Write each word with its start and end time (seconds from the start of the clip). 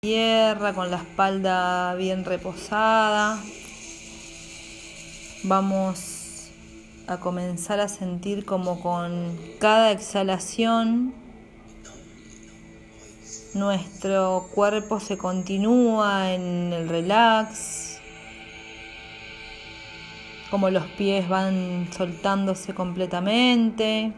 tierra 0.00 0.74
con 0.74 0.92
la 0.92 0.98
espalda 0.98 1.92
bien 1.96 2.24
reposada. 2.24 3.42
Vamos 5.42 6.50
a 7.08 7.18
comenzar 7.18 7.80
a 7.80 7.88
sentir 7.88 8.44
como 8.44 8.80
con 8.80 9.36
cada 9.58 9.90
exhalación 9.90 11.14
nuestro 13.54 14.46
cuerpo 14.54 15.00
se 15.00 15.18
continúa 15.18 16.32
en 16.32 16.72
el 16.72 16.88
relax, 16.88 17.98
como 20.48 20.70
los 20.70 20.86
pies 20.90 21.28
van 21.28 21.88
soltándose 21.90 22.72
completamente. 22.72 24.12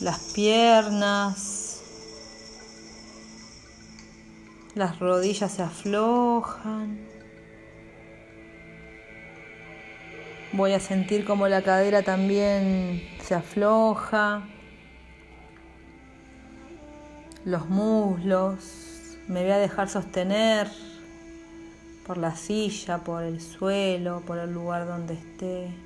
Las 0.00 0.18
piernas, 0.34 1.80
las 4.74 4.98
rodillas 4.98 5.52
se 5.52 5.62
aflojan. 5.62 6.98
Voy 10.52 10.72
a 10.72 10.80
sentir 10.80 11.24
como 11.24 11.48
la 11.48 11.62
cadera 11.62 12.02
también 12.02 13.02
se 13.22 13.34
afloja, 13.34 14.42
los 17.44 17.68
muslos, 17.68 19.18
me 19.28 19.42
voy 19.42 19.52
a 19.52 19.58
dejar 19.58 19.88
sostener 19.88 20.68
por 22.06 22.18
la 22.18 22.36
silla, 22.36 22.98
por 22.98 23.22
el 23.22 23.40
suelo, 23.40 24.22
por 24.26 24.38
el 24.38 24.52
lugar 24.52 24.86
donde 24.86 25.14
esté. 25.14 25.85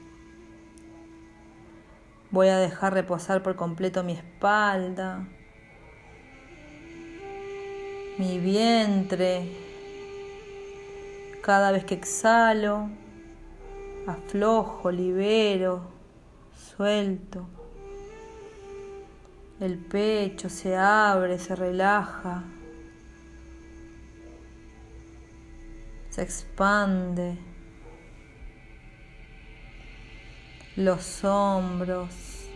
Voy 2.32 2.46
a 2.46 2.58
dejar 2.58 2.94
reposar 2.94 3.42
por 3.42 3.56
completo 3.56 4.04
mi 4.04 4.12
espalda, 4.12 5.26
mi 8.18 8.38
vientre. 8.38 9.50
Cada 11.42 11.72
vez 11.72 11.84
que 11.84 11.94
exhalo, 11.94 12.88
aflojo, 14.06 14.92
libero, 14.92 15.90
suelto. 16.54 17.48
El 19.58 19.78
pecho 19.78 20.48
se 20.48 20.76
abre, 20.76 21.36
se 21.38 21.56
relaja, 21.56 22.44
se 26.10 26.22
expande. 26.22 27.38
Los 30.80 31.24
hombros, 31.24 32.48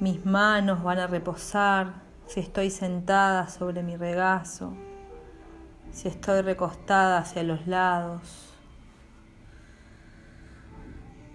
mis 0.00 0.26
manos 0.26 0.82
van 0.82 0.98
a 0.98 1.06
reposar 1.06 2.02
si 2.26 2.40
estoy 2.40 2.70
sentada 2.70 3.46
sobre 3.46 3.84
mi 3.84 3.96
regazo, 3.96 4.74
si 5.92 6.08
estoy 6.08 6.40
recostada 6.40 7.18
hacia 7.18 7.44
los 7.44 7.68
lados, 7.68 8.52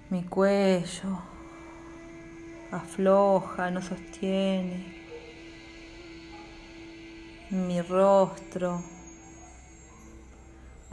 mi 0.10 0.26
cuello 0.26 1.22
afloja, 2.72 3.72
no 3.72 3.82
sostiene, 3.82 5.02
mi 7.52 7.82
rostro 7.82 8.84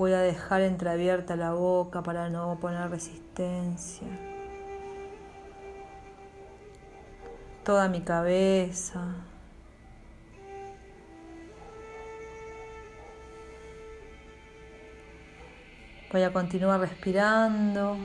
Voy 0.00 0.14
a 0.14 0.20
dejar 0.20 0.62
entreabierta 0.62 1.36
la 1.36 1.52
boca 1.52 2.02
para 2.02 2.30
no 2.30 2.56
poner 2.58 2.88
resistencia. 2.88 4.06
Toda 7.64 7.86
mi 7.88 8.00
cabeza. 8.00 9.04
Voy 16.10 16.22
a 16.22 16.32
continuar 16.32 16.80
respirando. 16.80 17.98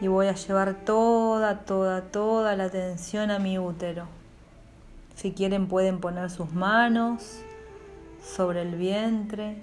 Y 0.00 0.08
voy 0.08 0.28
a 0.28 0.32
llevar 0.32 0.72
toda, 0.86 1.66
toda, 1.66 2.10
toda 2.10 2.56
la 2.56 2.64
atención 2.64 3.30
a 3.30 3.38
mi 3.38 3.58
útero. 3.58 4.06
Si 5.16 5.34
quieren 5.34 5.68
pueden 5.68 6.00
poner 6.00 6.30
sus 6.30 6.50
manos 6.50 7.44
sobre 8.22 8.62
el 8.62 8.76
vientre, 8.76 9.56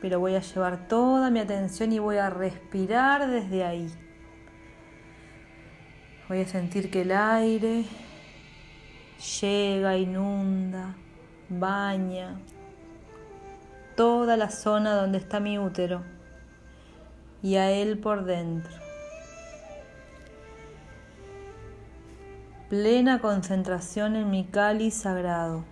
pero 0.00 0.20
voy 0.20 0.34
a 0.34 0.40
llevar 0.40 0.88
toda 0.88 1.30
mi 1.30 1.40
atención 1.40 1.92
y 1.92 1.98
voy 1.98 2.16
a 2.16 2.30
respirar 2.30 3.28
desde 3.28 3.64
ahí. 3.64 3.90
Voy 6.28 6.42
a 6.42 6.46
sentir 6.46 6.90
que 6.90 7.02
el 7.02 7.12
aire 7.12 7.84
llega, 9.40 9.96
inunda, 9.96 10.94
baña 11.48 12.38
toda 13.98 14.36
la 14.36 14.48
zona 14.48 14.94
donde 14.94 15.18
está 15.18 15.40
mi 15.40 15.58
útero 15.58 16.04
y 17.42 17.56
a 17.56 17.72
él 17.72 17.98
por 17.98 18.24
dentro. 18.24 18.70
Plena 22.68 23.20
concentración 23.20 24.14
en 24.14 24.30
mi 24.30 24.44
cáliz 24.44 24.94
sagrado. 24.94 25.64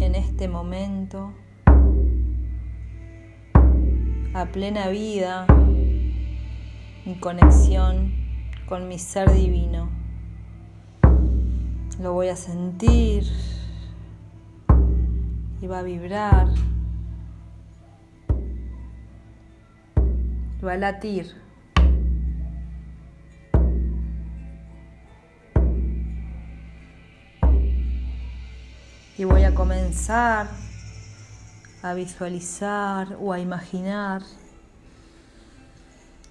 En 0.00 0.16
este 0.16 0.48
momento 0.48 1.32
a 4.34 4.46
plena 4.46 4.88
vida 4.88 5.46
mi 7.06 7.14
conexión 7.20 8.12
con 8.68 8.88
mi 8.88 8.98
ser 8.98 9.32
divino. 9.32 9.88
Lo 12.00 12.12
voy 12.12 12.26
a 12.26 12.34
sentir 12.34 13.22
y 15.60 15.66
va 15.68 15.78
a 15.78 15.82
vibrar, 15.82 16.48
va 20.64 20.72
a 20.72 20.76
latir. 20.76 21.51
Y 29.22 29.24
voy 29.24 29.44
a 29.44 29.54
comenzar 29.54 30.48
a 31.80 31.94
visualizar 31.94 33.16
o 33.20 33.32
a 33.32 33.38
imaginar 33.38 34.22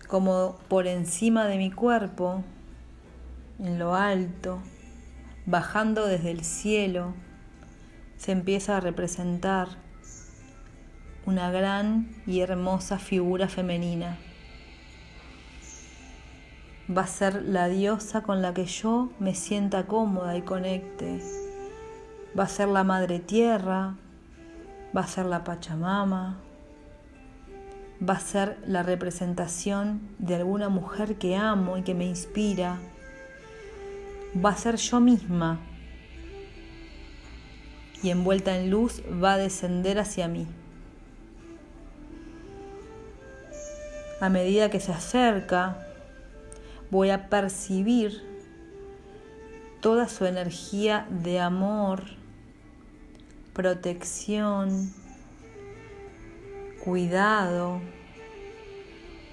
como 0.09 0.57
por 0.67 0.87
encima 0.87 1.45
de 1.45 1.57
mi 1.57 1.71
cuerpo, 1.71 2.43
en 3.59 3.79
lo 3.79 3.95
alto, 3.95 4.59
bajando 5.45 6.05
desde 6.05 6.31
el 6.31 6.43
cielo, 6.43 7.13
se 8.17 8.33
empieza 8.33 8.75
a 8.75 8.81
representar 8.81 9.69
una 11.25 11.49
gran 11.49 12.13
y 12.27 12.41
hermosa 12.41 12.99
figura 12.99 13.47
femenina. 13.47 14.17
Va 16.93 17.03
a 17.03 17.07
ser 17.07 17.41
la 17.41 17.69
diosa 17.69 18.21
con 18.21 18.41
la 18.41 18.53
que 18.53 18.65
yo 18.65 19.13
me 19.17 19.33
sienta 19.33 19.87
cómoda 19.87 20.35
y 20.35 20.41
conecte 20.41 21.21
va 22.37 22.43
a 22.43 22.47
ser 22.47 22.67
la 22.67 22.83
madre 22.83 23.19
tierra, 23.19 23.95
va 24.95 25.01
a 25.01 25.07
ser 25.07 25.25
la 25.25 25.43
Pachamama, 25.43 26.37
va 28.07 28.13
a 28.13 28.19
ser 28.19 28.57
la 28.65 28.83
representación 28.83 30.01
de 30.17 30.35
alguna 30.35 30.69
mujer 30.69 31.17
que 31.17 31.35
amo 31.35 31.77
y 31.77 31.83
que 31.83 31.93
me 31.93 32.05
inspira, 32.05 32.77
va 34.43 34.51
a 34.51 34.57
ser 34.57 34.77
yo 34.77 34.99
misma 34.99 35.59
y 38.03 38.09
envuelta 38.09 38.57
en 38.57 38.71
luz 38.71 39.01
va 39.21 39.33
a 39.33 39.37
descender 39.37 39.99
hacia 39.99 40.27
mí. 40.27 40.47
A 44.19 44.29
medida 44.29 44.69
que 44.69 44.79
se 44.79 44.91
acerca, 44.91 45.77
voy 46.89 47.09
a 47.09 47.29
percibir 47.29 48.23
toda 49.81 50.07
su 50.07 50.25
energía 50.25 51.07
de 51.09 51.39
amor, 51.39 52.03
protección, 53.53 54.93
cuidado 56.83 57.81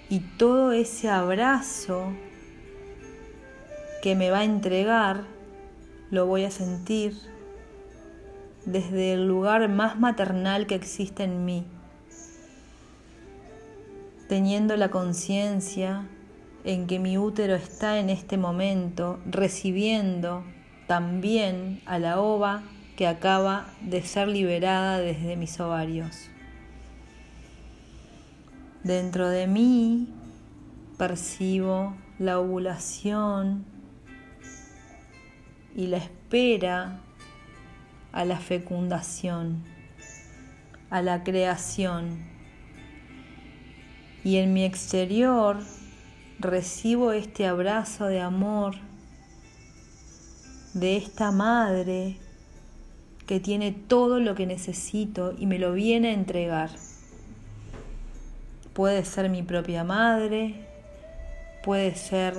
y 0.08 0.20
todo 0.20 0.72
ese 0.72 1.08
abrazo 1.08 2.12
que 4.02 4.14
me 4.14 4.30
va 4.30 4.40
a 4.40 4.44
entregar 4.44 5.24
lo 6.10 6.26
voy 6.26 6.44
a 6.44 6.50
sentir 6.50 7.14
desde 8.64 9.14
el 9.14 9.26
lugar 9.26 9.68
más 9.68 9.98
maternal 9.98 10.66
que 10.66 10.74
existe 10.74 11.24
en 11.24 11.44
mí, 11.44 11.66
teniendo 14.28 14.76
la 14.76 14.90
conciencia 14.90 16.06
en 16.64 16.86
que 16.86 16.98
mi 16.98 17.18
útero 17.18 17.54
está 17.54 17.98
en 17.98 18.10
este 18.10 18.36
momento 18.36 19.20
recibiendo 19.26 20.44
también 20.86 21.80
a 21.86 21.98
la 21.98 22.20
ova 22.20 22.62
que 22.98 23.06
acaba 23.06 23.68
de 23.80 24.02
ser 24.02 24.26
liberada 24.26 24.98
desde 24.98 25.36
mis 25.36 25.60
ovarios. 25.60 26.30
Dentro 28.82 29.28
de 29.28 29.46
mí 29.46 30.08
percibo 30.96 31.94
la 32.18 32.40
ovulación 32.40 33.64
y 35.76 35.86
la 35.86 35.98
espera 35.98 36.98
a 38.10 38.24
la 38.24 38.40
fecundación, 38.40 39.62
a 40.90 41.00
la 41.00 41.22
creación. 41.22 42.26
Y 44.24 44.38
en 44.38 44.52
mi 44.52 44.64
exterior 44.64 45.58
recibo 46.40 47.12
este 47.12 47.46
abrazo 47.46 48.06
de 48.06 48.20
amor 48.20 48.74
de 50.74 50.96
esta 50.96 51.30
madre 51.30 52.18
que 53.28 53.40
tiene 53.40 53.72
todo 53.72 54.20
lo 54.20 54.34
que 54.34 54.46
necesito 54.46 55.34
y 55.38 55.44
me 55.44 55.58
lo 55.58 55.74
viene 55.74 56.08
a 56.08 56.12
entregar. 56.14 56.70
Puede 58.72 59.04
ser 59.04 59.28
mi 59.28 59.42
propia 59.42 59.84
madre, 59.84 60.54
puede 61.62 61.94
ser 61.94 62.34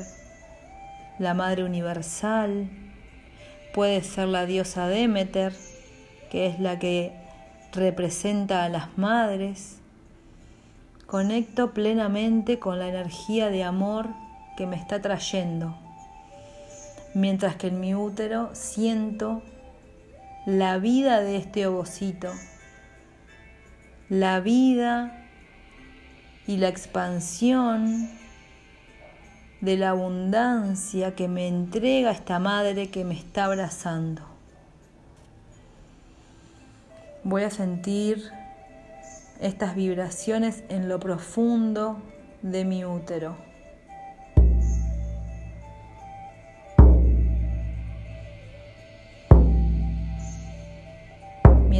la 1.19 1.35
Madre 1.35 1.63
Universal, 1.63 2.71
puede 3.71 4.01
ser 4.01 4.29
la 4.29 4.47
diosa 4.47 4.87
Demeter, 4.87 5.53
que 6.31 6.47
es 6.47 6.59
la 6.59 6.79
que 6.79 7.13
representa 7.71 8.63
a 8.63 8.69
las 8.69 8.97
madres. 8.97 9.77
Conecto 11.05 11.71
plenamente 11.71 12.57
con 12.57 12.79
la 12.79 12.87
energía 12.87 13.49
de 13.49 13.63
amor 13.63 14.07
que 14.57 14.65
me 14.65 14.75
está 14.75 14.99
trayendo, 15.03 15.77
mientras 17.13 17.57
que 17.57 17.67
en 17.67 17.79
mi 17.79 17.93
útero 17.93 18.49
siento 18.53 19.43
la 20.49 20.79
vida 20.79 21.21
de 21.21 21.37
este 21.37 21.67
ovocito, 21.67 22.33
la 24.09 24.39
vida 24.39 25.27
y 26.47 26.57
la 26.57 26.69
expansión 26.69 28.09
de 29.61 29.77
la 29.77 29.89
abundancia 29.89 31.13
que 31.13 31.27
me 31.27 31.47
entrega 31.47 32.09
esta 32.09 32.39
madre 32.39 32.89
que 32.89 33.05
me 33.05 33.13
está 33.13 33.45
abrazando. 33.45 34.23
Voy 37.23 37.43
a 37.43 37.51
sentir 37.51 38.31
estas 39.39 39.75
vibraciones 39.75 40.63
en 40.69 40.89
lo 40.89 40.99
profundo 40.99 42.01
de 42.41 42.65
mi 42.65 42.85
útero. 42.85 43.48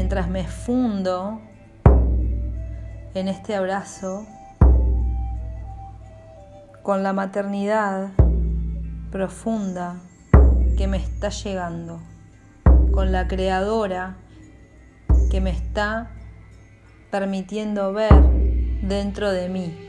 Mientras 0.10 0.28
me 0.28 0.48
fundo 0.48 1.40
en 3.14 3.28
este 3.28 3.56
abrazo, 3.56 4.26
con 6.82 7.04
la 7.04 7.14
maternidad 7.14 8.10
profunda 9.12 9.98
que 10.80 10.88
me 10.88 10.98
está 10.98 11.30
llegando, 11.30 12.00
con 12.92 13.12
la 13.12 13.28
creadora 13.28 14.18
que 15.30 15.42
me 15.42 15.52
está 15.52 16.10
permitiendo 17.12 17.94
ver 17.94 18.24
dentro 18.82 19.30
de 19.30 19.48
mí. 19.48 19.89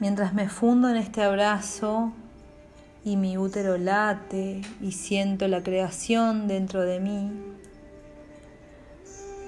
Mientras 0.00 0.32
me 0.32 0.48
fundo 0.48 0.88
en 0.88 0.96
este 0.96 1.22
abrazo 1.22 2.12
y 3.04 3.16
mi 3.16 3.36
útero 3.36 3.78
late 3.78 4.62
y 4.80 4.92
siento 4.92 5.48
la 5.48 5.64
creación 5.64 6.46
dentro 6.46 6.82
de 6.82 7.00
mí, 7.00 7.32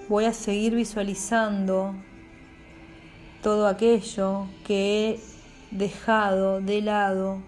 voy 0.09 0.25
a 0.25 0.33
seguir 0.33 0.75
visualizando 0.75 1.95
todo 3.45 3.69
aquello 3.69 4.49
que 4.67 5.11
he 5.11 5.21
dejado 5.71 6.61
de 6.61 6.83
lado 6.83 7.43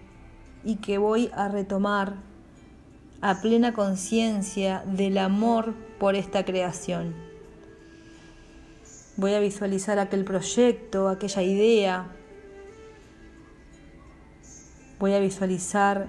y 0.63 0.77
que 0.77 0.97
voy 0.97 1.29
a 1.33 1.49
retomar 1.49 2.13
a 3.19 3.41
plena 3.41 3.73
conciencia 3.73 4.81
del 4.85 5.17
amor 5.17 5.73
por 5.99 6.15
esta 6.15 6.45
creación. 6.45 7.13
Voy 9.17 9.33
a 9.33 9.41
visualizar 9.41 9.99
aquel 9.99 10.23
proyecto, 10.23 11.09
aquella 11.09 11.41
idea. 11.41 12.07
Voy 14.99 15.13
a 15.13 15.19
visualizar 15.19 16.07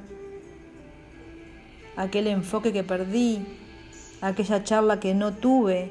aquel 1.96 2.26
enfoque 2.26 2.72
que 2.72 2.84
perdí, 2.84 3.46
aquella 4.20 4.64
charla 4.64 5.00
que 5.00 5.14
no 5.14 5.32
tuve, 5.32 5.90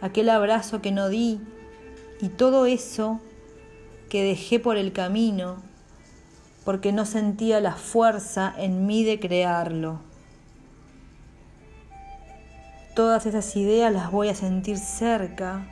aquel 0.00 0.28
abrazo 0.30 0.82
que 0.82 0.92
no 0.92 1.08
di 1.08 1.40
y 2.20 2.28
todo 2.28 2.66
eso 2.66 3.20
que 4.08 4.22
dejé 4.22 4.60
por 4.60 4.76
el 4.76 4.92
camino 4.92 5.62
porque 6.64 6.92
no 6.92 7.06
sentía 7.06 7.60
la 7.60 7.74
fuerza 7.74 8.52
en 8.58 8.86
mí 8.86 9.04
de 9.04 9.20
crearlo. 9.20 10.00
Todas 12.94 13.26
esas 13.26 13.54
ideas 13.54 13.92
las 13.92 14.10
voy 14.10 14.28
a 14.30 14.34
sentir 14.34 14.78
cerca 14.78 15.66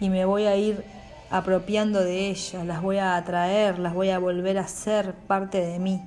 y 0.00 0.08
me 0.08 0.24
voy 0.24 0.44
a 0.46 0.56
ir 0.56 0.82
apropiando 1.30 2.02
de 2.02 2.28
ellas, 2.28 2.64
las 2.64 2.82
voy 2.82 2.98
a 2.98 3.16
atraer, 3.16 3.78
las 3.78 3.94
voy 3.94 4.10
a 4.10 4.18
volver 4.18 4.58
a 4.58 4.68
ser 4.68 5.14
parte 5.14 5.60
de 5.60 5.78
mí 5.78 6.02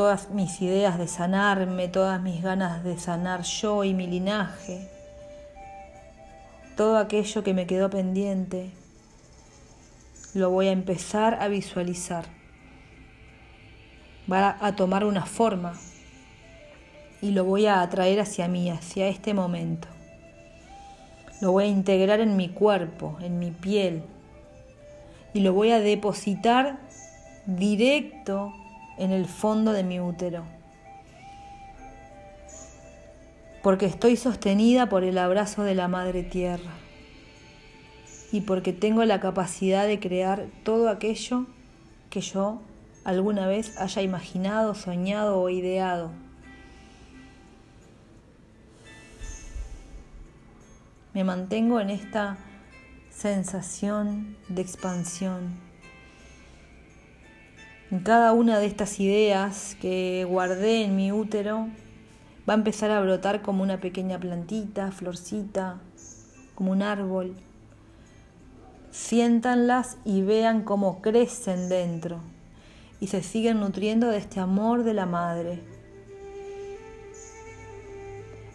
todas 0.00 0.30
mis 0.30 0.62
ideas 0.62 0.96
de 0.96 1.06
sanarme, 1.06 1.86
todas 1.88 2.22
mis 2.22 2.42
ganas 2.42 2.82
de 2.84 2.98
sanar 2.98 3.42
yo 3.42 3.84
y 3.84 3.92
mi 3.92 4.06
linaje, 4.06 4.88
todo 6.74 6.96
aquello 6.96 7.42
que 7.42 7.52
me 7.52 7.66
quedó 7.66 7.90
pendiente, 7.90 8.70
lo 10.32 10.48
voy 10.48 10.68
a 10.68 10.72
empezar 10.72 11.34
a 11.42 11.48
visualizar. 11.48 12.24
Va 14.32 14.56
a 14.58 14.74
tomar 14.74 15.04
una 15.04 15.26
forma 15.26 15.74
y 17.20 17.32
lo 17.32 17.44
voy 17.44 17.66
a 17.66 17.82
atraer 17.82 18.20
hacia 18.20 18.48
mí, 18.48 18.70
hacia 18.70 19.08
este 19.08 19.34
momento. 19.34 19.88
Lo 21.40 21.52
voy 21.52 21.64
a 21.64 21.68
integrar 21.68 22.20
en 22.20 22.36
mi 22.36 22.48
cuerpo, 22.48 23.16
en 23.20 23.38
mi 23.38 23.50
piel, 23.50 24.02
y 25.32 25.40
lo 25.40 25.52
voy 25.52 25.70
a 25.70 25.80
depositar 25.80 26.78
directo 27.46 28.52
en 28.98 29.12
el 29.12 29.26
fondo 29.26 29.72
de 29.72 29.82
mi 29.82 30.00
útero. 30.00 30.44
Porque 33.62 33.86
estoy 33.86 34.16
sostenida 34.16 34.88
por 34.88 35.04
el 35.04 35.18
abrazo 35.18 35.62
de 35.64 35.74
la 35.74 35.88
Madre 35.88 36.22
Tierra 36.22 36.72
y 38.32 38.42
porque 38.42 38.72
tengo 38.72 39.04
la 39.04 39.20
capacidad 39.20 39.86
de 39.86 40.00
crear 40.00 40.46
todo 40.62 40.88
aquello 40.88 41.46
que 42.10 42.20
yo 42.20 42.60
alguna 43.04 43.46
vez 43.46 43.76
haya 43.78 44.02
imaginado, 44.02 44.74
soñado 44.74 45.40
o 45.40 45.48
ideado. 45.48 46.10
Me 51.14 51.24
mantengo 51.24 51.80
en 51.80 51.90
esta 51.90 52.36
sensación 53.10 54.36
de 54.48 54.62
expansión 54.62 55.70
en 57.90 57.98
cada 57.98 58.32
una 58.32 58.60
de 58.60 58.66
estas 58.66 59.00
ideas 59.00 59.76
que 59.80 60.24
guardé 60.28 60.84
en 60.84 60.94
mi 60.94 61.10
útero 61.10 61.66
va 62.48 62.54
a 62.54 62.56
empezar 62.56 62.92
a 62.92 63.00
brotar 63.00 63.42
como 63.42 63.64
una 63.64 63.80
pequeña 63.80 64.20
plantita, 64.20 64.92
florcita, 64.92 65.80
como 66.54 66.70
un 66.70 66.82
árbol. 66.82 67.34
Siéntanlas 68.92 69.98
y 70.04 70.22
vean 70.22 70.62
cómo 70.62 71.02
crecen 71.02 71.68
dentro 71.68 72.20
y 73.00 73.08
se 73.08 73.24
siguen 73.24 73.58
nutriendo 73.58 74.06
de 74.08 74.18
este 74.18 74.38
amor 74.38 74.84
de 74.84 74.94
la 74.94 75.06
madre. 75.06 75.60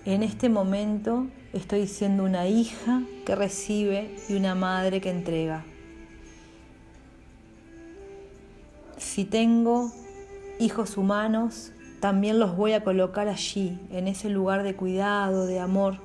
En 0.05 0.23
este 0.23 0.47
momento 0.47 1.27
estoy 1.55 1.87
siendo 1.87 2.23
una 2.23 2.47
hija 2.47 3.01
que 3.25 3.35
recibe 3.35 4.15
y 4.29 4.35
una 4.35 4.53
madre 4.53 5.01
que 5.01 5.09
entrega. 5.09 5.65
si 9.15 9.23
tengo 9.23 9.93
hijos 10.59 10.97
humanos, 10.97 11.71
también 12.01 12.37
los 12.37 12.57
voy 12.57 12.73
a 12.73 12.83
colocar 12.83 13.29
allí, 13.29 13.79
en 13.89 14.09
ese 14.09 14.29
lugar 14.29 14.63
de 14.63 14.75
cuidado, 14.75 15.45
de 15.45 15.59
amor. 15.59 15.99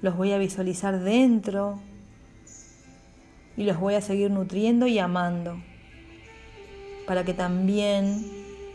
Los 0.00 0.16
voy 0.16 0.30
a 0.30 0.38
visualizar 0.38 1.00
dentro 1.00 1.80
y 3.56 3.64
los 3.64 3.80
voy 3.80 3.94
a 3.94 4.00
seguir 4.00 4.30
nutriendo 4.30 4.86
y 4.86 5.00
amando, 5.00 5.60
para 7.06 7.24
que 7.24 7.34
también 7.34 8.24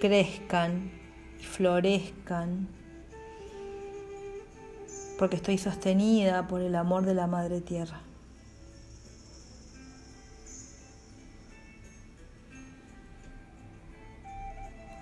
crezcan 0.01 0.91
y 1.39 1.43
florezcan, 1.43 2.67
porque 5.17 5.37
estoy 5.37 5.57
sostenida 5.57 6.47
por 6.47 6.61
el 6.61 6.75
amor 6.75 7.05
de 7.05 7.13
la 7.13 7.27
Madre 7.27 7.61
Tierra. 7.61 8.01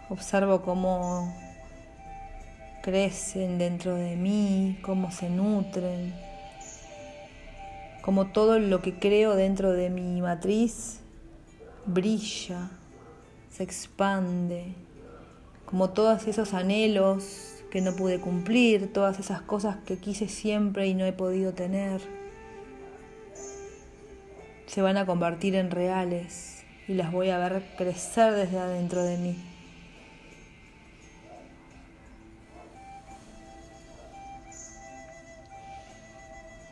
Observo 0.10 0.62
cómo 0.62 1.34
crecen 2.84 3.58
dentro 3.58 3.96
de 3.96 4.16
mí, 4.16 4.78
cómo 4.84 5.10
se 5.10 5.30
nutren, 5.30 6.14
cómo 8.04 8.28
todo 8.28 8.60
lo 8.60 8.82
que 8.82 9.00
creo 9.00 9.36
dentro 9.36 9.72
de 9.72 9.90
mi 9.90 10.22
matriz 10.22 11.00
brilla, 11.86 12.70
se 13.50 13.64
expande, 13.64 14.76
como 15.66 15.90
todos 15.92 16.28
esos 16.28 16.54
anhelos 16.54 17.63
que 17.74 17.82
no 17.82 17.96
pude 17.96 18.20
cumplir, 18.20 18.94
todas 18.94 19.20
esas 19.20 19.42
cosas 19.42 19.78
que 19.78 19.98
quise 19.98 20.28
siempre 20.28 20.86
y 20.86 20.94
no 20.94 21.06
he 21.06 21.12
podido 21.12 21.54
tener, 21.54 22.02
se 24.68 24.84
van 24.84 24.96
a 24.96 25.08
convertir 25.08 25.56
en 25.56 25.72
reales 25.72 26.66
y 26.88 26.94
las 26.94 27.12
voy 27.12 27.32
a 27.32 27.40
ver 27.40 27.64
crecer 27.76 28.34
desde 28.34 28.60
adentro 28.60 29.02
de 29.02 29.18
mí. 29.18 29.36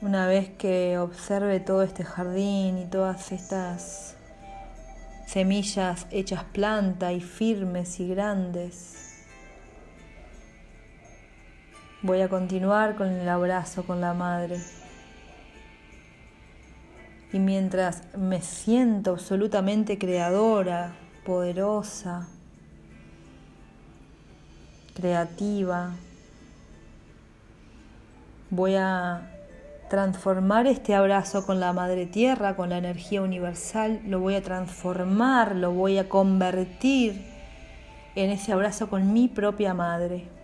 Una 0.03 0.27
vez 0.27 0.50
que 0.50 1.00
observe 1.00 1.60
todo 1.60 1.81
este 1.81 2.03
jardín 2.03 2.77
y 2.77 2.86
todas 2.86 3.31
estas 3.31 4.17
semillas 5.25 6.05
hechas 6.12 6.43
planta 6.43 7.12
y 7.12 7.22
firmes 7.22 8.00
y 8.00 8.08
grandes, 8.08 9.00
voy 12.03 12.22
a 12.22 12.29
continuar 12.29 12.96
con 12.96 13.08
el 13.10 13.29
abrazo 13.29 13.84
con 13.84 14.01
la 14.01 14.13
madre. 14.13 14.58
Y 17.31 17.39
mientras 17.39 18.03
me 18.17 18.41
siento 18.41 19.12
absolutamente 19.12 19.98
creadora, 19.98 20.96
poderosa, 21.25 22.27
creativa, 24.93 25.91
voy 28.50 28.75
a 28.75 29.31
transformar 29.89 30.67
este 30.67 30.93
abrazo 30.93 31.46
con 31.46 31.60
la 31.60 31.72
Madre 31.72 32.05
Tierra, 32.05 32.55
con 32.55 32.70
la 32.70 32.77
energía 32.77 33.22
universal, 33.22 34.01
lo 34.05 34.20
voy 34.20 34.36
a 34.36 34.41
transformar, 34.41 35.55
lo 35.55 35.72
voy 35.72 35.98
a 35.98 36.10
convertir 36.10 37.25
en 38.15 38.29
ese 38.29 38.51
abrazo 38.51 38.89
con 38.89 39.13
mi 39.13 39.27
propia 39.27 39.74
Madre. 39.74 40.40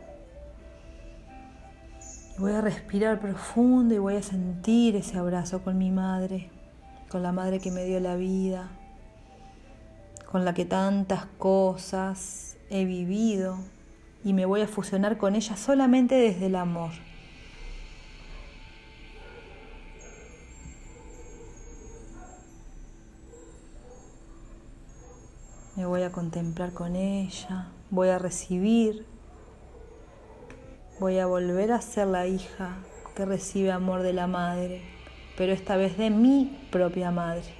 Voy 2.39 2.51
a 2.51 2.61
respirar 2.61 3.19
profundo 3.19 3.95
y 3.95 3.97
voy 3.97 4.15
a 4.15 4.21
sentir 4.21 4.95
ese 4.95 5.17
abrazo 5.17 5.63
con 5.63 5.79
mi 5.79 5.89
Madre, 5.89 6.51
con 7.09 7.23
la 7.23 7.31
Madre 7.31 7.59
que 7.59 7.71
me 7.71 7.83
dio 7.85 7.99
la 7.99 8.15
vida, 8.15 8.69
con 10.31 10.45
la 10.45 10.53
que 10.53 10.63
tantas 10.63 11.25
cosas 11.39 12.57
he 12.69 12.85
vivido 12.85 13.57
y 14.23 14.33
me 14.33 14.45
voy 14.45 14.61
a 14.61 14.67
fusionar 14.67 15.17
con 15.17 15.33
ella 15.33 15.57
solamente 15.57 16.13
desde 16.13 16.45
el 16.45 16.55
amor. 16.57 16.91
Me 25.75 25.87
voy 25.87 26.03
a 26.03 26.11
contemplar 26.11 26.71
con 26.73 26.95
ella, 26.95 27.69
voy 27.89 28.09
a 28.09 28.19
recibir, 28.19 29.07
voy 30.99 31.19
a 31.19 31.27
volver 31.27 31.71
a 31.71 31.81
ser 31.81 32.07
la 32.07 32.27
hija 32.27 32.75
que 33.15 33.25
recibe 33.25 33.71
amor 33.71 34.01
de 34.01 34.13
la 34.13 34.27
madre, 34.27 34.81
pero 35.37 35.53
esta 35.53 35.77
vez 35.77 35.97
de 35.97 36.09
mi 36.09 36.57
propia 36.71 37.11
madre. 37.11 37.55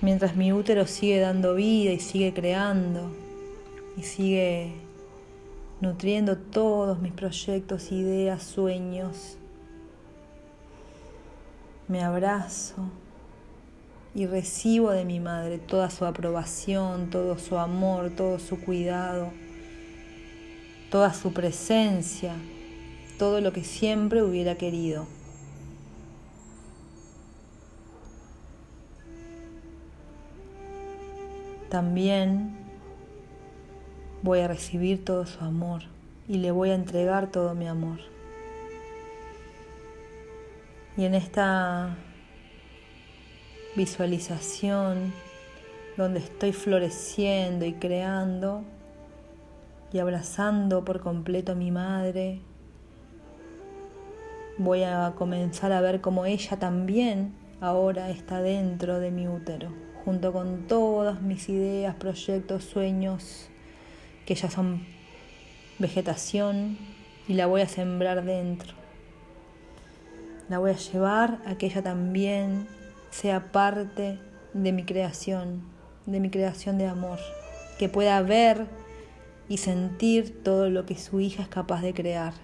Mientras 0.00 0.36
mi 0.36 0.52
útero 0.52 0.86
sigue 0.86 1.18
dando 1.18 1.54
vida 1.54 1.92
y 1.92 2.00
sigue 2.00 2.34
creando 2.34 3.10
y 3.96 4.02
sigue 4.02 4.72
nutriendo 5.80 6.36
todos 6.36 7.00
mis 7.00 7.12
proyectos, 7.12 7.90
ideas, 7.90 8.42
sueños. 8.42 9.38
Me 11.88 12.02
abrazo 12.02 12.90
y 14.14 14.26
recibo 14.26 14.90
de 14.90 15.04
mi 15.04 15.18
madre 15.18 15.58
toda 15.58 15.90
su 15.90 16.04
aprobación, 16.04 17.10
todo 17.10 17.36
su 17.38 17.58
amor, 17.58 18.10
todo 18.10 18.38
su 18.38 18.60
cuidado, 18.60 19.32
toda 20.90 21.12
su 21.12 21.32
presencia, 21.32 22.36
todo 23.18 23.40
lo 23.40 23.52
que 23.52 23.64
siempre 23.64 24.22
hubiera 24.22 24.54
querido. 24.54 25.06
También 31.68 32.56
voy 34.22 34.38
a 34.38 34.46
recibir 34.46 35.04
todo 35.04 35.26
su 35.26 35.42
amor 35.44 35.82
y 36.28 36.36
le 36.36 36.52
voy 36.52 36.70
a 36.70 36.76
entregar 36.76 37.32
todo 37.32 37.56
mi 37.56 37.66
amor. 37.66 37.98
Y 40.96 41.04
en 41.04 41.16
esta 41.16 41.96
visualización 43.76 45.12
donde 45.96 46.20
estoy 46.20 46.52
floreciendo 46.52 47.64
y 47.64 47.74
creando 47.74 48.62
y 49.92 49.98
abrazando 49.98 50.84
por 50.84 51.00
completo 51.00 51.52
a 51.52 51.54
mi 51.54 51.70
madre, 51.70 52.40
voy 54.58 54.82
a 54.82 55.14
comenzar 55.16 55.72
a 55.72 55.80
ver 55.80 56.00
cómo 56.00 56.26
ella 56.26 56.58
también 56.58 57.34
ahora 57.60 58.10
está 58.10 58.40
dentro 58.40 58.98
de 58.98 59.10
mi 59.10 59.28
útero, 59.28 59.72
junto 60.04 60.32
con 60.32 60.66
todas 60.66 61.22
mis 61.22 61.48
ideas, 61.48 61.94
proyectos, 61.94 62.64
sueños, 62.64 63.48
que 64.26 64.34
ya 64.34 64.50
son 64.50 64.84
vegetación 65.78 66.76
y 67.28 67.34
la 67.34 67.46
voy 67.46 67.62
a 67.62 67.68
sembrar 67.68 68.24
dentro. 68.24 68.74
La 70.48 70.58
voy 70.58 70.72
a 70.72 70.76
llevar 70.76 71.40
a 71.46 71.56
que 71.56 71.66
ella 71.66 71.82
también 71.82 72.66
sea 73.14 73.52
parte 73.52 74.18
de 74.54 74.72
mi 74.72 74.84
creación, 74.84 75.62
de 76.04 76.18
mi 76.18 76.30
creación 76.30 76.78
de 76.78 76.88
amor, 76.88 77.20
que 77.78 77.88
pueda 77.88 78.20
ver 78.22 78.66
y 79.48 79.58
sentir 79.58 80.42
todo 80.42 80.68
lo 80.68 80.84
que 80.84 80.98
su 80.98 81.20
hija 81.20 81.44
es 81.44 81.48
capaz 81.48 81.80
de 81.82 81.94
crear. 81.94 82.34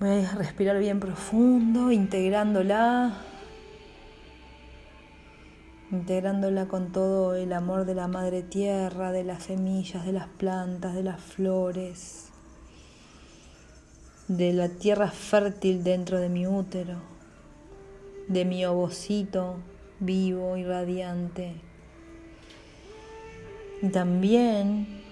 Voy 0.00 0.24
a 0.24 0.34
respirar 0.34 0.78
bien 0.80 0.98
profundo, 0.98 1.92
integrándola. 1.92 3.16
Integrándola 5.92 6.66
con 6.66 6.90
todo 6.90 7.36
el 7.36 7.52
amor 7.52 7.84
de 7.84 7.94
la 7.94 8.08
madre 8.08 8.42
tierra, 8.42 9.12
de 9.12 9.22
las 9.22 9.44
semillas, 9.44 10.04
de 10.04 10.12
las 10.12 10.26
plantas, 10.26 10.94
de 10.94 11.04
las 11.04 11.20
flores, 11.20 12.30
de 14.26 14.52
la 14.52 14.68
tierra 14.68 15.12
fértil 15.12 15.84
dentro 15.84 16.18
de 16.18 16.28
mi 16.28 16.46
útero, 16.46 17.17
de 18.28 18.44
mi 18.44 18.64
ovocito 18.64 19.56
vivo 20.00 20.56
y 20.56 20.64
radiante. 20.64 21.54
Y 23.82 23.88
también 23.88 25.02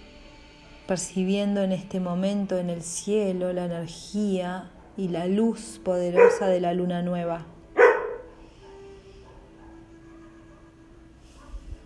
percibiendo 0.87 1.63
en 1.63 1.73
este 1.73 1.99
momento 1.99 2.59
en 2.59 2.71
el 2.71 2.83
cielo 2.83 3.53
la 3.53 3.65
energía 3.65 4.71
y 4.97 5.09
la 5.09 5.27
luz 5.27 5.81
poderosa 5.85 6.47
de 6.47 6.61
la 6.61 6.73
luna 6.73 7.03
nueva. 7.03 7.45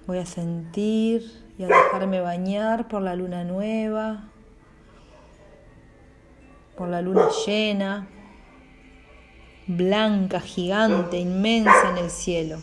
Voy 0.06 0.18
a 0.18 0.26
sentir 0.26 1.22
y 1.56 1.64
a 1.64 1.68
dejarme 1.68 2.20
bañar 2.20 2.88
por 2.88 3.02
la 3.02 3.14
luna 3.14 3.44
nueva, 3.44 4.28
por 6.76 6.88
la 6.88 7.00
luna 7.00 7.28
llena, 7.46 8.08
blanca, 9.76 10.40
gigante, 10.40 11.18
inmensa 11.18 11.90
en 11.90 11.98
el 11.98 12.10
cielo. 12.10 12.58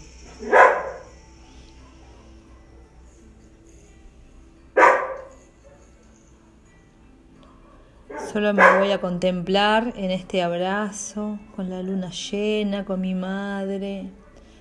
Solo 8.32 8.54
me 8.54 8.78
voy 8.78 8.92
a 8.92 9.00
contemplar 9.00 9.94
en 9.96 10.12
este 10.12 10.44
abrazo 10.44 11.40
con 11.56 11.70
la 11.70 11.82
luna 11.82 12.12
llena, 12.12 12.86
con 12.86 13.02
mi 13.02 13.16
madre, 13.16 14.12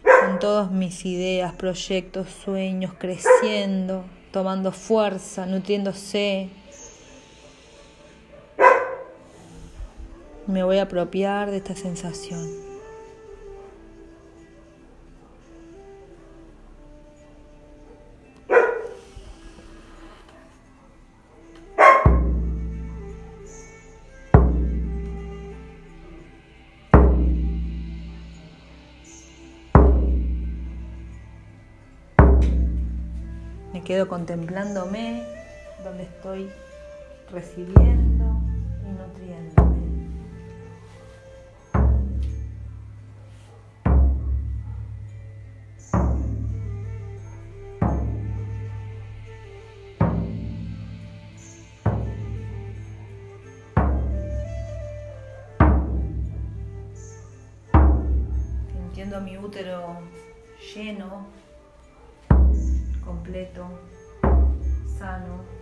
con 0.03 0.38
todas 0.38 0.71
mis 0.71 1.05
ideas, 1.05 1.53
proyectos, 1.53 2.29
sueños, 2.31 2.95
creciendo, 2.97 4.05
tomando 4.33 4.73
fuerza, 4.73 5.47
nutriéndose. 5.47 6.49
Me 10.57 10.63
voy 10.63 10.79
a 10.79 10.85
apropiar 10.85 11.51
de 11.51 11.59
esta 11.59 11.77
sensación. 11.77 12.49
Me 33.75 33.83
quedo 33.85 34.09
contemplándome, 34.09 35.23
donde 35.85 36.05
estoy 36.05 36.49
recibiendo 37.31 38.25
y 38.87 38.93
nutriéndome. 38.93 39.75
Mi 59.23 59.37
útero 59.38 60.02
lleno 60.75 61.26
completo, 63.02 63.66
sano 64.99 65.56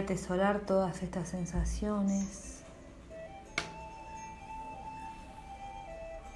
atesorar 0.00 0.60
todas 0.60 1.02
estas 1.02 1.28
sensaciones, 1.28 2.62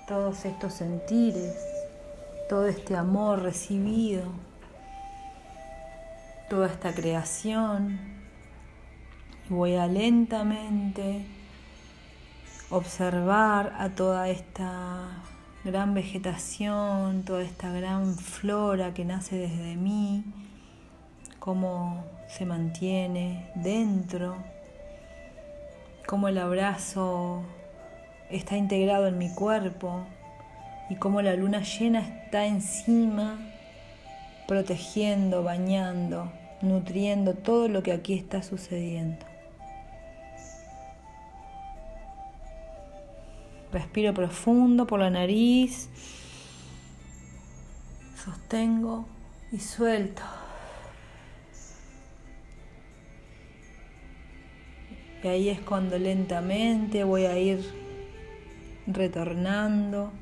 todos 0.06 0.44
estos 0.44 0.74
sentires, 0.74 1.56
todo 2.48 2.66
este 2.66 2.96
amor 2.96 3.42
recibido, 3.42 4.22
toda 6.48 6.66
esta 6.66 6.94
creación. 6.94 7.98
Y 9.48 9.52
voy 9.52 9.76
a 9.76 9.86
lentamente 9.86 11.26
observar 12.70 13.74
a 13.78 13.90
toda 13.90 14.28
esta 14.28 15.22
gran 15.64 15.94
vegetación, 15.94 17.24
toda 17.24 17.42
esta 17.42 17.70
gran 17.70 18.16
flora 18.16 18.92
que 18.92 19.04
nace 19.04 19.36
desde 19.36 19.76
mí, 19.76 20.24
cómo 21.38 22.04
se 22.36 22.46
mantiene 22.46 23.48
dentro, 23.54 24.34
cómo 26.04 26.26
el 26.26 26.38
abrazo 26.38 27.44
está 28.28 28.56
integrado 28.56 29.06
en 29.06 29.18
mi 29.18 29.32
cuerpo 29.32 30.04
y 30.90 30.96
cómo 30.96 31.22
la 31.22 31.36
luna 31.36 31.62
llena 31.62 32.00
está 32.00 32.46
encima, 32.46 33.38
protegiendo, 34.48 35.44
bañando, 35.44 36.32
nutriendo 36.60 37.34
todo 37.34 37.68
lo 37.68 37.84
que 37.84 37.92
aquí 37.92 38.14
está 38.14 38.42
sucediendo. 38.42 39.24
Respiro 43.70 44.12
profundo 44.12 44.88
por 44.88 44.98
la 44.98 45.10
nariz, 45.10 45.88
sostengo 48.16 49.06
y 49.52 49.60
suelto. 49.60 50.33
Y 55.24 55.26
ahí 55.26 55.48
es 55.48 55.58
cuando 55.58 55.98
lentamente 55.98 57.02
voy 57.02 57.24
a 57.24 57.38
ir 57.38 57.64
retornando, 58.86 60.12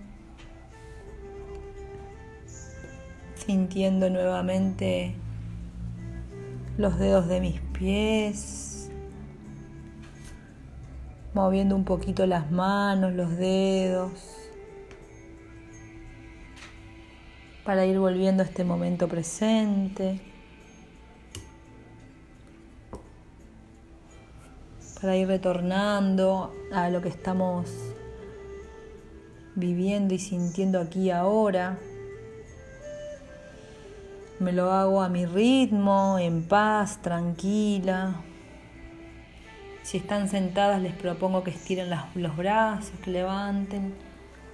sintiendo 3.34 4.08
nuevamente 4.10 5.16
los 6.78 7.00
dedos 7.00 7.26
de 7.26 7.40
mis 7.40 7.60
pies, 7.76 8.92
moviendo 11.34 11.74
un 11.74 11.84
poquito 11.84 12.24
las 12.26 12.52
manos, 12.52 13.12
los 13.12 13.36
dedos, 13.36 14.12
para 17.64 17.86
ir 17.86 17.98
volviendo 17.98 18.44
a 18.44 18.46
este 18.46 18.62
momento 18.62 19.08
presente. 19.08 20.31
Para 25.02 25.16
ir 25.16 25.26
retornando 25.26 26.54
a 26.72 26.88
lo 26.88 27.02
que 27.02 27.08
estamos 27.08 27.68
viviendo 29.56 30.14
y 30.14 30.20
sintiendo 30.20 30.80
aquí 30.80 31.10
ahora. 31.10 31.76
Me 34.38 34.52
lo 34.52 34.70
hago 34.70 35.02
a 35.02 35.08
mi 35.08 35.26
ritmo, 35.26 36.18
en 36.20 36.44
paz, 36.44 37.02
tranquila. 37.02 38.22
Si 39.82 39.98
están 39.98 40.28
sentadas 40.28 40.80
les 40.80 40.94
propongo 40.94 41.42
que 41.42 41.50
estiren 41.50 41.90
los 42.14 42.36
brazos, 42.36 42.92
que 43.02 43.10
levanten 43.10 43.94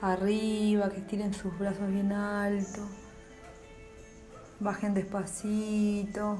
arriba, 0.00 0.88
que 0.88 0.96
estiren 0.96 1.34
sus 1.34 1.56
brazos 1.58 1.90
bien 1.90 2.10
alto. 2.10 2.88
Bajen 4.60 4.94
despacito 4.94 6.38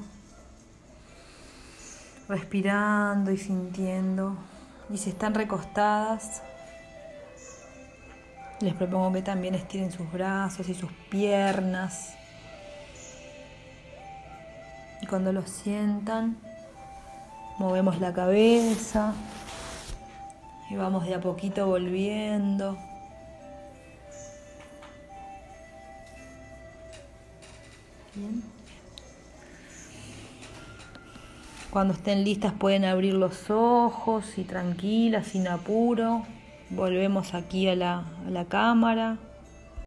respirando 2.29 3.31
y 3.31 3.37
sintiendo. 3.37 4.37
Y 4.89 4.97
si 4.97 5.09
están 5.09 5.33
recostadas, 5.33 6.41
les 8.61 8.73
propongo 8.75 9.11
que 9.13 9.21
también 9.21 9.55
estiren 9.55 9.91
sus 9.91 10.09
brazos 10.11 10.69
y 10.69 10.75
sus 10.75 10.91
piernas. 11.09 12.13
Y 15.01 15.07
cuando 15.07 15.33
lo 15.33 15.45
sientan, 15.45 16.37
movemos 17.57 17.99
la 17.99 18.13
cabeza 18.13 19.13
y 20.69 20.75
vamos 20.75 21.05
de 21.05 21.15
a 21.15 21.21
poquito 21.21 21.67
volviendo. 21.67 22.77
Bien. 28.13 28.58
Cuando 31.69 31.93
estén 31.93 32.23
listas 32.23 32.51
pueden 32.51 32.83
abrir 32.83 33.13
los 33.13 33.51
ojos 33.51 34.37
y 34.37 34.43
tranquilas, 34.43 35.27
sin 35.27 35.47
apuro. 35.47 36.23
Volvemos 36.71 37.35
aquí 37.35 37.67
a 37.67 37.75
la, 37.75 38.05
a 38.25 38.29
la 38.31 38.45
cámara. 38.45 39.17